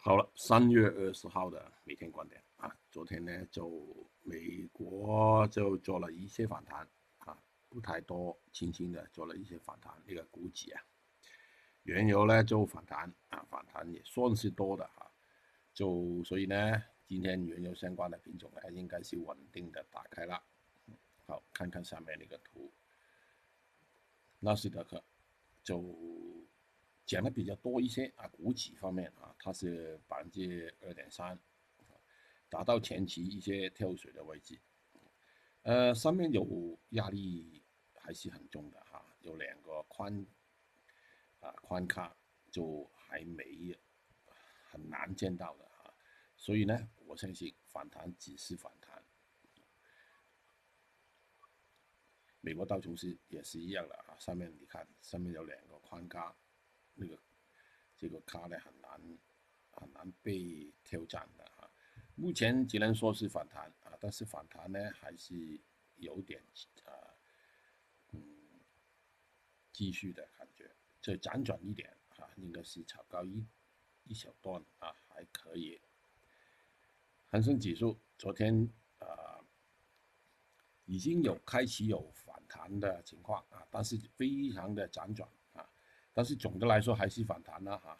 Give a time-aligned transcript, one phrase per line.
[0.00, 2.40] 好了，三月二十号的每天观点。
[2.56, 7.36] 啊，昨天呢就美国就做了一些反弹啊，
[7.68, 10.80] 不太多，轻轻的做了一些反弹，那个股指啊，
[11.82, 15.10] 原油呢就反弹啊，反弹也算是多的啊，
[15.74, 20.40] 就所以呢，今天原油相关的品种呢应该是稳定的打开了，
[21.26, 22.72] 好，看看下面那个图，
[24.38, 25.02] 纳斯达克
[25.64, 26.27] 就。
[27.08, 31.40] 减的比较多一些啊，股指方面啊，它是百分之二点三，
[32.50, 34.60] 达到前期一些跳水的位置，
[35.62, 40.26] 呃，上面有压力还是很重的哈，有两个宽
[41.40, 42.14] 啊宽卡
[42.50, 43.74] 就还没
[44.70, 45.94] 很难见到的啊，
[46.36, 49.02] 所以呢，我相信反弹只是反弹，
[52.42, 56.36] 美国道琼斯也是一样的啊，上面你看上面有两个宽卡。
[57.00, 57.16] 那个
[57.96, 59.00] 这个卡呢很难
[59.70, 61.70] 很难被挑战的啊，
[62.16, 65.60] 目前只能说是反弹啊，但是反弹呢还是
[65.96, 66.42] 有点
[66.84, 66.90] 啊
[68.10, 68.20] 嗯
[69.72, 70.68] 继续的感觉，
[71.00, 73.46] 再辗转一点啊，应该是炒高一
[74.04, 75.80] 一小段啊还可以。
[77.30, 79.38] 恒生指数昨天啊
[80.86, 85.28] 已经有开启有反弹的情况啊，但是非常的辗转。
[86.18, 87.96] 但是总的来说还是反弹了哈。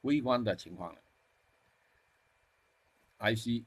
[0.00, 0.92] 微观的情况
[3.18, 3.64] ，IC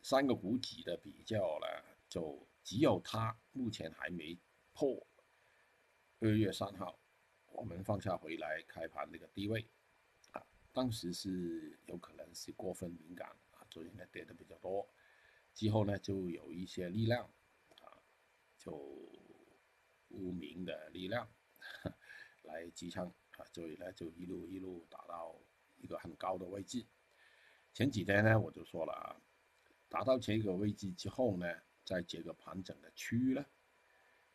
[0.00, 1.66] 三个股指的比较呢，
[2.08, 4.36] 就只有它目前还没
[4.72, 5.06] 破
[6.18, 6.98] 二月三号
[7.46, 9.64] 我们放下回来开盘那个低位
[10.32, 14.84] 啊，当时是有可能是过分敏感啊，昨天呢跌的比较多，
[15.54, 17.22] 之后呢就有一些力量
[17.82, 18.02] 啊，
[18.58, 18.72] 就
[20.08, 21.30] 无名的力量。
[22.42, 25.34] 来支撑啊，所以呢就一路一路打到
[25.76, 26.84] 一个很高的位置。
[27.72, 29.16] 前几天呢我就说了啊，
[29.88, 31.46] 达到这个位置之后呢，
[31.84, 33.44] 在这个盘整的区域呢，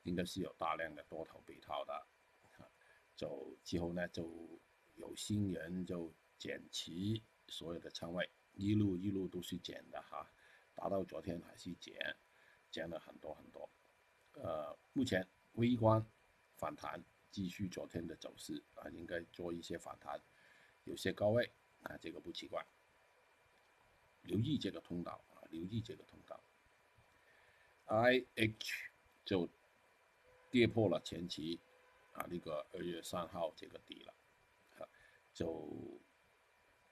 [0.03, 1.93] 应该是有大量的多头被套的，
[2.57, 2.69] 啊，
[3.15, 4.59] 就之后呢就
[4.95, 6.91] 有新人就减持
[7.47, 10.29] 所有的仓位，一路一路都是减的哈，
[10.73, 12.15] 达到昨天还是减，
[12.71, 13.69] 减了很多很多。
[14.33, 16.05] 呃，目前微观
[16.57, 17.03] 反弹。
[17.37, 20.19] 继续昨天的走势啊，应该做一些反弹，
[20.85, 21.47] 有些高位
[21.83, 22.65] 啊，这个不奇怪。
[24.23, 26.43] 留意这个通道啊，留意这个通道。
[27.85, 28.89] I H
[29.23, 29.47] 就
[30.49, 31.59] 跌破了前期
[32.13, 34.13] 啊那个二月三号这个底了，
[34.79, 34.89] 啊，
[35.31, 36.01] 就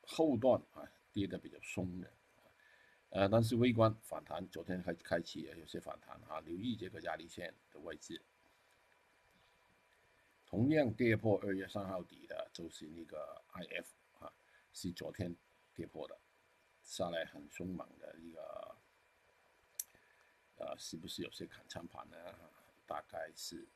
[0.04, 2.14] 后段啊跌的比较松的，
[3.10, 8.22] 呃，但是微观反弹，昨天开开启也有些反弹啊，留意这个压力线的位置。
[10.56, 13.88] 同样跌破二月三号底的，就是那个 IF
[14.20, 14.32] 啊，
[14.72, 15.36] 是昨天
[15.74, 16.18] 跌破的，
[16.82, 18.78] 下来很凶猛的一个，
[20.56, 22.16] 呃，是不是有些砍仓盘呢？
[22.86, 23.68] 大概是，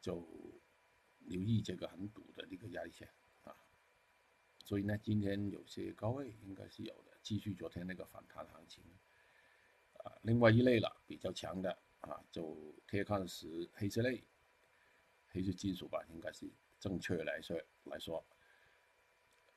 [0.00, 0.26] 就
[1.26, 3.06] 留意这个很堵的那个压力线
[3.44, 3.54] 啊，
[4.64, 8.82] 所以呢，今天有些高位应该是有的，继续昨天那个反弹行情
[9.98, 10.16] 啊。
[10.22, 14.24] 另外一类了，比较强的啊，就铁矿石、黑色类。
[15.36, 18.24] 黑色金属吧，应该是正确来说来说，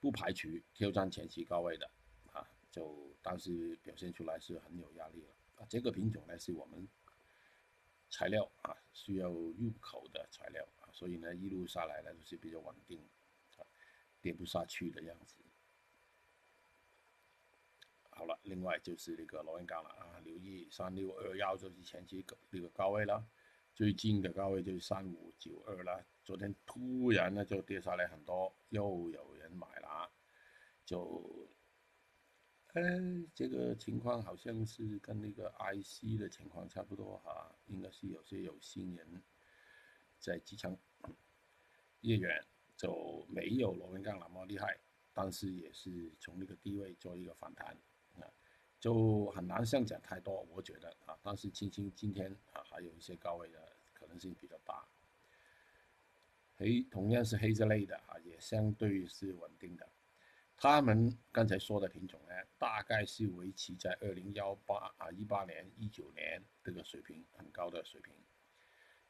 [0.01, 1.89] 不排除挑战前期高位的
[2.33, 5.65] 啊，就但是表现出来是很有压力了啊。
[5.69, 6.85] 这个品种呢是我们
[8.09, 12.99] 材料啊需要入口的材料啊，所以呢一路下来呢就是比较稳定，
[13.55, 13.63] 啊，
[14.19, 15.35] 跌不下去的样子。
[18.09, 23.25] 好了，另外就是那个螺纹钢了啊，留意三六二幺就是前期那个高位了。
[23.79, 30.11] 最近的高位就是三五九二了，昨天突然呢就跌下来很多，又有人买了，
[30.85, 31.47] 就，
[32.73, 32.83] 哎，
[33.33, 39.23] 这个情况好像是跟那个 IC 的情况差不多哈，应该是有些有心人
[40.19, 40.77] 在支撑，
[42.01, 42.43] 越远
[42.75, 44.77] 就没有螺纹钢那么厉害，
[45.13, 47.67] 但是也是从那个低位做一个反弹，
[48.19, 48.27] 啊，
[48.77, 53.68] 就很难上涨太多，我觉得啊，但是轻轻今天啊还有一些高位的。
[54.09, 54.83] 可能性比较大，
[56.57, 59.87] 黑同样是黑色类的啊，也相对是稳定的。
[60.57, 68.11] 他们刚才说的品种呢，大概是维持在二零幺八啊一八年、一九年这个水平很高的水平。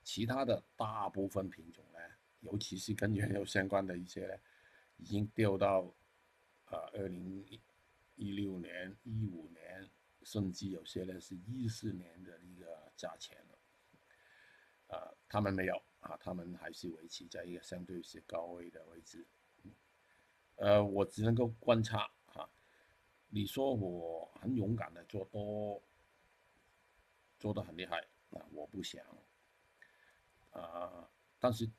[0.03, 1.99] 其他的大部分品种呢，
[2.41, 4.33] 尤其是跟原油相关的一些呢，
[4.97, 5.83] 已经掉到
[6.65, 7.47] 啊二零
[8.15, 9.89] 一六年、一五年，
[10.23, 13.37] 甚至有些呢是一四年的一个价钱。
[15.29, 19.25] 他们没有啊，他们还是维持在一个相对是高位的位置。
[20.55, 22.49] 呃，我只能够观察啊。
[23.29, 25.81] 你说我很勇敢的做多，
[27.37, 27.99] 做的很厉害
[28.31, 29.05] 啊，我不想
[30.51, 31.07] 啊。
[31.39, 31.69] 但是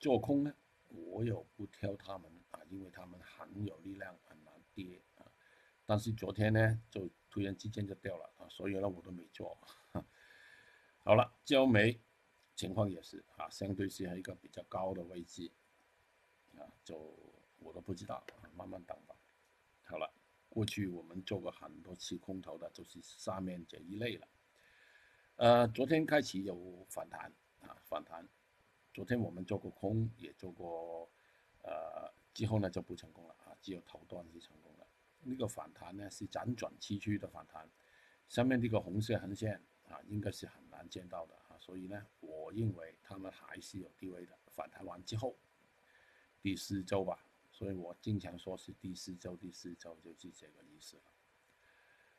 [0.00, 0.52] 做空呢，
[0.88, 5.24] 我又不挑他们啊，因为他们很有力量，很难跌啊。
[5.86, 9.56] 但是昨天呢，就突然之间就掉了啊，所以呢，我都没做。
[11.04, 12.00] 好了，焦煤
[12.54, 15.50] 情况也是啊，相对是一个比较高的位置
[16.56, 16.96] 啊，就
[17.58, 19.14] 我都不知道啊，慢慢等吧。
[19.84, 20.12] 好了，
[20.48, 24.28] 过去我们做过很多次空头的，就是上面这一类了。
[25.36, 28.28] 呃，昨天开始有反弹啊，反弹。
[28.94, 31.10] 昨天我们做过空，也做过，
[31.62, 34.86] 呃，之后呢就不成功了啊，只有头段是成功的。
[35.20, 37.66] 那个反弹呢是辗转崎岖的反弹，
[38.28, 44.36] 上面这个红色横线啊，应该是很难见到的，所以呢，我认为他们还是有地位的。
[44.50, 45.38] 反弹完之后，
[46.42, 51.02] 第四周吧，所以我经常说是第四周，第四周就是这个意思了。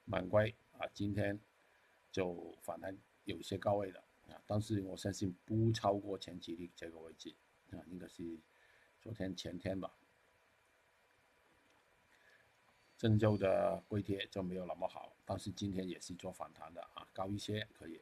[0.05, 1.37] 满归啊，今天
[2.09, 3.99] 就反弹有些高位的。
[4.29, 7.35] 啊，但是我相信不超过前几日这个位置
[7.71, 8.39] 啊，应该是
[9.01, 9.93] 昨天前天吧。
[12.97, 18.01] 郑州的硅铁就没有那么好，但是今天也是做反弹的啊，高一些可以。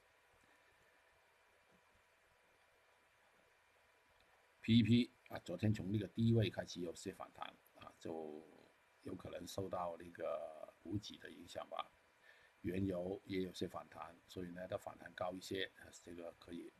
[4.63, 8.47] PP 啊，昨天从那个低位开始有些反弹啊，就
[9.01, 11.91] 有可能受到那个补给的影响吧。
[12.61, 15.71] 原油也有些反弹，所以呢，它反弹高一些，
[16.03, 16.71] 这个可以，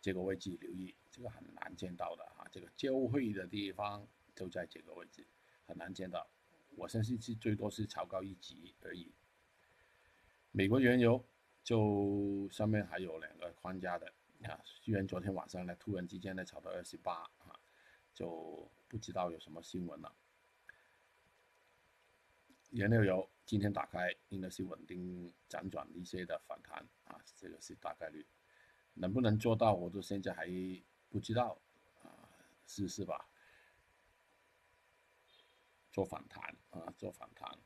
[0.00, 5.24] 这个位置留意，这个很难见到的啊，这个交汇的地方就在这个位置，
[5.64, 6.28] 很难见到，
[6.74, 9.12] 我相信是最多是炒高一级而已。
[10.50, 11.24] 美国原油
[11.62, 14.12] 就上面还有两个框架的
[14.44, 17.58] 啊，虽然昨天晚上呢突然之间呢炒到二十八啊，
[18.14, 20.14] 就不知道有什么新闻了。
[22.70, 28.26] 原料油今天打开应该是稳定辗转一些的反弹啊，这个是大概率，
[28.94, 30.46] 能不能做到我都现在还
[31.08, 31.58] 不知道
[32.02, 32.28] 啊，
[32.66, 33.28] 试试吧。
[35.90, 37.58] 做反弹啊，做反弹。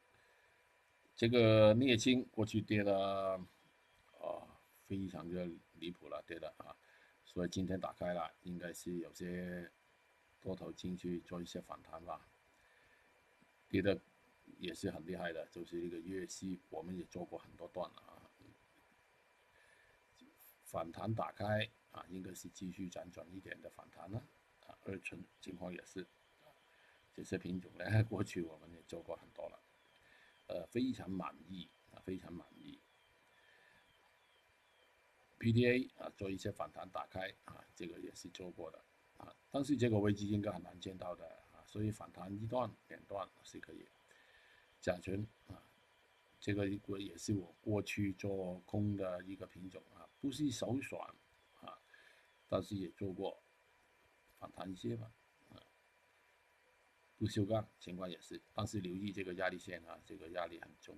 [1.15, 3.39] 这个镍氢过去跌了
[4.21, 4.47] 啊，
[4.87, 5.51] 非常的
[5.83, 6.77] 离谱了，跌的啊，
[7.25, 9.71] 所以今天打开了，应该是有些
[10.41, 12.27] 多头进去做一些反弹吧，
[13.69, 14.01] 跌的。
[14.59, 18.31] 也是很厉害的，就是一个月息，我们也做过很多段了啊。
[20.65, 24.19] 反弹打开啊，应该是继续辗转一点的反弹了
[24.67, 24.77] 啊。
[24.85, 26.07] 二醇情况也是，
[27.13, 29.63] 这些品种呢， 过去我们也做过很多了，
[30.49, 32.81] 呃，非常满意啊，非常满意。
[35.43, 38.79] PTA 啊，做一些反弹打开啊，这个也是做过的
[39.17, 43.85] 啊，但是这个位置应该很难见到的啊，所以反弹一段两段是可以。
[44.81, 45.63] 甲醇啊，
[46.41, 50.97] 这个一个也是我过去做空的一个品种啊，不是首选
[51.61, 51.77] 啊，
[52.49, 53.43] 但是也做过
[54.39, 55.11] 反弹一些吧
[55.51, 55.59] 啊，
[57.19, 60.97] 不锈钢情况也是，但是留意这个压力线啊，这个压力很重。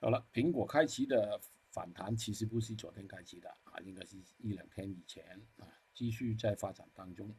[0.00, 1.40] 好了，苹果开启的
[1.72, 5.24] 反弹其实不是昨天开始的啊，应该是一两天以前
[5.56, 7.34] 啊，继续在发展当中。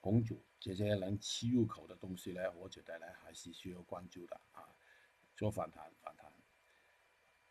[0.00, 4.74] 红酒这些能吃入口的东西呢，我觉得呢还是需要关注的啊。
[5.36, 6.32] 做反弹，反弹。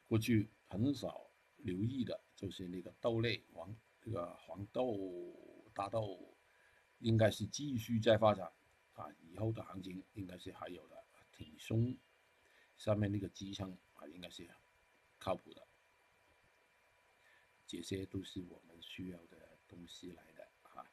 [0.08, 5.34] 过去很少留意的就是那个豆类，黄这个黄豆、
[5.74, 6.38] 大豆，
[6.98, 8.52] 应该是继续在发展
[8.92, 9.08] 啊。
[9.22, 11.96] 以后的行情应该是还有的，挺松。
[12.76, 14.50] 上面那个支撑啊，应该是
[15.20, 15.68] 靠谱的。
[17.68, 20.84] 这些都是我们需要的东西来的啊。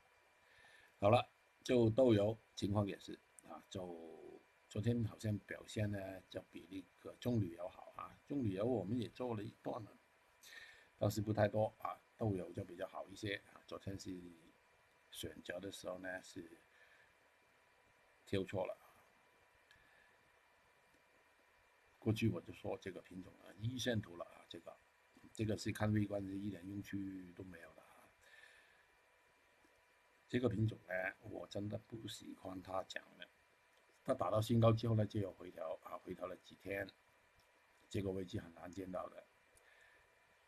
[0.99, 1.29] 好了。
[1.67, 3.19] 就豆油情况也是
[3.49, 5.99] 啊，就昨天好像表现呢，
[6.31, 8.17] 就比那个棕榈油好啊。
[8.29, 9.99] 棕榈油我们也做了一段了，
[10.97, 11.99] 倒是不太多啊。
[12.17, 13.61] 豆油就比较好一些啊。
[13.67, 14.17] 昨天是
[15.11, 16.49] 选择的时候呢是
[18.25, 18.79] 挑错了。
[22.07, 24.77] 过去我就说这个品种啊，一线图了啊，这个
[25.33, 26.97] 这个是看微观是一点用处
[27.35, 27.83] 都没有的。
[30.29, 33.27] 这个品种呢，我真的不喜欢它讲的。
[34.05, 36.89] 它打到新高之后呢，就有回调啊，回调了几天，
[37.91, 39.27] 这个位置很难见到的。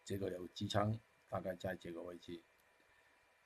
[0.04, 2.40] 这个有支撑，大概在这个位置。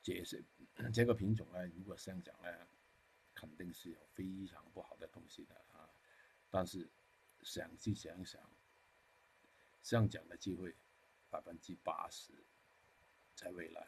[0.02, 0.44] 这是
[0.92, 2.68] 这个品种呢，如果上涨呢，
[3.32, 5.88] 肯定是有非常不好的东西的啊。
[6.50, 6.86] 但是
[7.42, 8.40] 想是想想，
[9.82, 10.74] 上涨的机会
[11.28, 12.32] 百分之八十，
[13.34, 13.86] 在未来。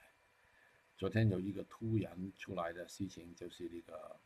[0.97, 4.21] 昨天有一个突然出来的事情，就是那个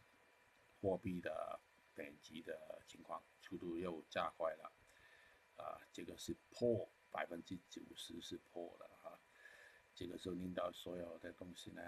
[0.80, 1.61] 货币的
[1.94, 4.73] 贬值的情况，速度又加快了，
[5.56, 9.18] 啊，这个是破百分之九十是破了哈，
[9.94, 11.82] 这个时候领导所有的东西呢，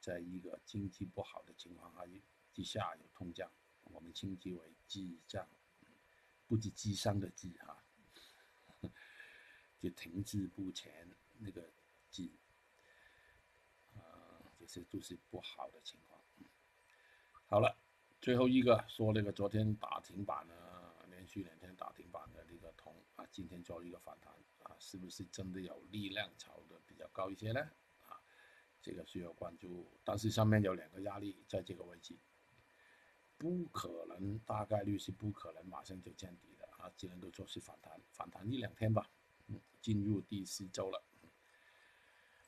[0.00, 2.04] 在一个经济不好的情况下
[2.52, 3.50] 之下有通胀，
[3.84, 5.46] 我们称之为滞胀，
[6.46, 7.84] 不知智商的智哈，
[9.80, 11.08] 就停滞不前
[11.38, 11.72] 那个
[12.10, 12.30] 滞。
[14.56, 16.18] 这些都是不好的情况。
[17.44, 17.76] 好了，
[18.22, 20.54] 最后一个说那个昨天打停板呢，
[21.10, 24.32] 连续两天打停板的那个铜啊，今天做了一个反弹
[24.62, 27.60] 啊，是不是真的有力量炒的比较高一些呢？
[28.06, 28.18] 啊，
[28.80, 29.86] 这个需要关注。
[30.02, 32.16] 但是上面有两个压力在这个位置，
[33.36, 39.10] 不可能，大概率是不可能马上就见底的啊，只能够做是反弹，反弹一两天吧。
[39.82, 41.04] 进入第四周了。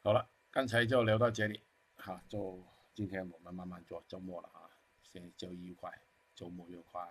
[0.02, 1.60] 好了，刚才就聊到这里。
[1.96, 2.64] 好，就
[2.94, 4.70] 今天我们慢慢做周末了啊，
[5.12, 5.92] 先周一愉快，
[6.34, 7.02] 周末愉快。